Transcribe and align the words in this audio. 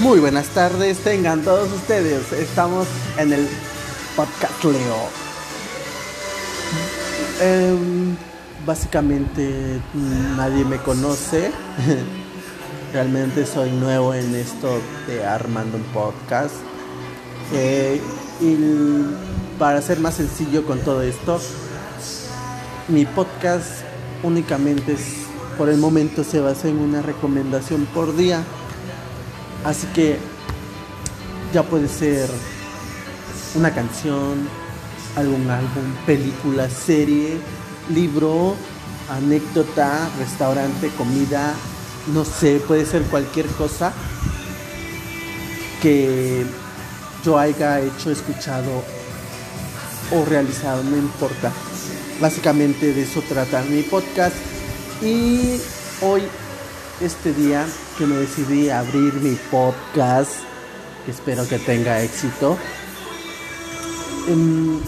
Muy 0.00 0.20
buenas 0.20 0.46
tardes, 0.50 0.98
tengan 0.98 1.42
todos 1.42 1.72
ustedes. 1.72 2.32
Estamos 2.32 2.86
en 3.18 3.32
el 3.32 3.48
podcast 4.14 4.62
Leo. 4.62 5.08
Em, 7.40 8.16
básicamente 8.64 9.80
nadie 10.36 10.64
me 10.64 10.76
conoce. 10.76 11.50
Realmente 12.92 13.44
soy 13.44 13.72
nuevo 13.72 14.14
en 14.14 14.36
esto 14.36 14.80
de 15.08 15.26
armando 15.26 15.78
un 15.78 15.82
podcast. 15.92 16.54
Eh, 17.52 18.00
y 18.40 18.56
para 19.58 19.82
ser 19.82 19.98
más 19.98 20.14
sencillo 20.14 20.64
con 20.64 20.78
todo 20.78 21.02
esto, 21.02 21.40
mi 22.86 23.04
podcast 23.04 23.82
únicamente 24.22 24.96
por 25.58 25.68
el 25.68 25.78
momento 25.78 26.22
se 26.22 26.38
basa 26.38 26.68
en 26.68 26.78
una 26.78 27.02
recomendación 27.02 27.84
por 27.86 28.16
día 28.16 28.44
Así 29.64 29.86
que 29.88 30.18
ya 31.52 31.62
puede 31.62 31.88
ser 31.88 32.28
una 33.54 33.74
canción, 33.74 34.48
algún 35.16 35.48
álbum, 35.50 35.94
película, 36.06 36.68
serie, 36.70 37.38
libro, 37.88 38.54
anécdota, 39.10 40.08
restaurante, 40.18 40.90
comida, 40.96 41.54
no 42.12 42.24
sé, 42.24 42.60
puede 42.66 42.86
ser 42.86 43.02
cualquier 43.04 43.46
cosa 43.46 43.92
que 45.82 46.44
yo 47.24 47.38
haya 47.38 47.80
hecho, 47.80 48.10
escuchado 48.10 48.82
o 50.12 50.24
realizado, 50.24 50.82
no 50.84 50.96
importa. 50.96 51.52
Básicamente 52.20 52.92
de 52.92 53.02
eso 53.02 53.22
trata 53.28 53.62
mi 53.62 53.82
podcast 53.82 54.34
y 55.02 55.60
hoy 56.02 56.22
este 57.00 57.32
día 57.32 57.64
que 57.96 58.06
me 58.06 58.16
decidí 58.16 58.70
abrir 58.70 59.14
mi 59.14 59.36
podcast, 59.50 60.32
que 61.04 61.12
espero 61.12 61.46
que 61.46 61.58
tenga 61.58 62.02
éxito. 62.02 62.56
Em, 64.26 64.80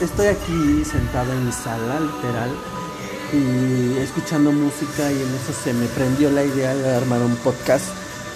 estoy, 0.00 0.26
aquí 0.28 0.84
sentado 0.84 1.32
en 1.32 1.46
mi 1.46 1.52
sala, 1.52 2.00
literal, 2.00 2.50
y 3.32 3.98
escuchando 3.98 4.52
música 4.52 5.10
y 5.10 5.16
en 5.16 5.34
eso 5.34 5.52
se 5.52 5.72
me 5.72 5.86
prendió 5.86 6.30
la 6.30 6.44
idea 6.44 6.74
de 6.74 6.94
armar 6.94 7.20
un 7.22 7.36
podcast 7.36 7.86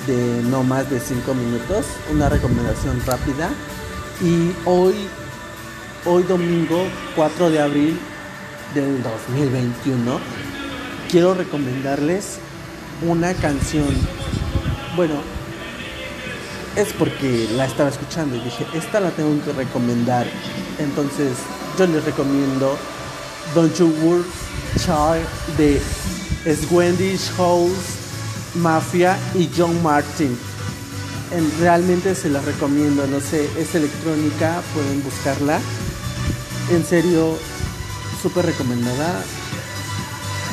de 0.06 0.42
no 0.50 0.62
más 0.62 0.90
de 0.90 1.00
5 1.00 1.32
minutos, 1.34 1.86
una 2.12 2.28
recomendación 2.28 3.00
rápida. 3.06 3.50
Y 4.20 4.52
hoy, 4.64 4.94
hoy 6.04 6.22
domingo 6.24 6.84
4 7.16 7.50
de 7.50 7.60
abril 7.60 7.98
del 8.74 9.02
2021, 9.02 10.18
quiero 11.08 11.34
recomendarles 11.34 12.38
una 13.02 13.34
canción. 13.34 13.88
Bueno, 14.96 15.14
es 16.76 16.92
porque 16.92 17.48
la 17.52 17.66
estaba 17.66 17.88
escuchando 17.88 18.36
y 18.36 18.40
dije, 18.40 18.66
esta 18.74 19.00
la 19.00 19.10
tengo 19.10 19.42
que 19.44 19.52
recomendar. 19.52 20.26
Entonces, 20.78 21.32
yo 21.78 21.86
les 21.86 22.04
recomiendo 22.04 22.76
Don't 23.54 23.74
You 23.76 23.94
Worry 24.02 24.24
Child 24.78 25.56
de 25.56 25.80
Swendy 26.56 27.18
House, 27.36 27.72
Mafia 28.54 29.16
y 29.34 29.50
John 29.56 29.82
Martin. 29.82 30.36
realmente 31.60 32.14
se 32.14 32.30
la 32.30 32.40
recomiendo, 32.40 33.06
no 33.06 33.20
sé, 33.20 33.48
es 33.58 33.74
electrónica, 33.74 34.62
pueden 34.74 35.02
buscarla. 35.02 35.60
En 36.70 36.84
serio, 36.84 37.36
súper 38.22 38.46
recomendada. 38.46 39.22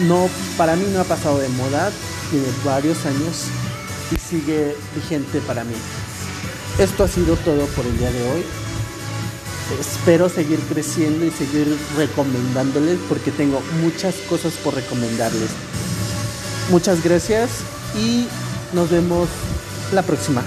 No, 0.07 0.29
para 0.57 0.75
mí 0.75 0.85
no 0.91 1.01
ha 1.01 1.03
pasado 1.03 1.39
de 1.39 1.49
moda, 1.49 1.91
tiene 2.31 2.47
varios 2.63 3.05
años 3.05 3.45
y 4.11 4.17
sigue 4.17 4.75
vigente 4.95 5.39
para 5.41 5.63
mí. 5.63 5.75
Esto 6.79 7.03
ha 7.03 7.07
sido 7.07 7.35
todo 7.35 7.65
por 7.67 7.85
el 7.85 7.97
día 7.97 8.11
de 8.11 8.31
hoy. 8.31 8.43
Espero 9.79 10.29
seguir 10.29 10.59
creciendo 10.61 11.25
y 11.25 11.31
seguir 11.31 11.77
recomendándoles 11.95 12.97
porque 13.07 13.31
tengo 13.31 13.61
muchas 13.81 14.15
cosas 14.29 14.53
por 14.63 14.73
recomendarles. 14.73 15.49
Muchas 16.69 17.03
gracias 17.03 17.49
y 17.95 18.25
nos 18.73 18.89
vemos 18.89 19.29
la 19.93 20.01
próxima. 20.01 20.43